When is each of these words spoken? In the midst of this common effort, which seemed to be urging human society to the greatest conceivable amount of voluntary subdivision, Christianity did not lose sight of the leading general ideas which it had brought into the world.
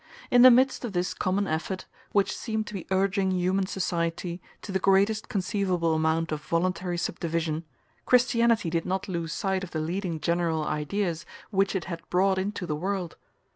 In 0.31 0.41
the 0.41 0.49
midst 0.49 0.83
of 0.83 0.93
this 0.93 1.13
common 1.13 1.45
effort, 1.45 1.85
which 2.11 2.35
seemed 2.35 2.65
to 2.65 2.73
be 2.73 2.87
urging 2.89 3.29
human 3.29 3.67
society 3.67 4.41
to 4.63 4.71
the 4.71 4.79
greatest 4.79 5.29
conceivable 5.29 5.93
amount 5.93 6.31
of 6.31 6.41
voluntary 6.41 6.97
subdivision, 6.97 7.65
Christianity 8.07 8.71
did 8.71 8.87
not 8.87 9.07
lose 9.07 9.31
sight 9.31 9.63
of 9.63 9.69
the 9.69 9.79
leading 9.79 10.19
general 10.19 10.63
ideas 10.65 11.23
which 11.51 11.75
it 11.75 11.85
had 11.85 12.01
brought 12.09 12.39
into 12.39 12.65
the 12.65 12.75
world. 12.75 13.15